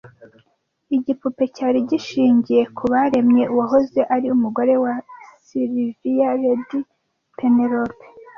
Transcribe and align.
Igipupe 0.95 1.43
cyari 1.55 1.79
gishingiye 1.89 2.61
kubaremye 2.77 3.43
uwahoze 3.53 4.01
ari 4.15 4.27
umugore 4.35 4.73
wa 4.83 4.93
Sylvia 5.45 6.29
Lady 6.41 6.79
Penelope 7.37 8.05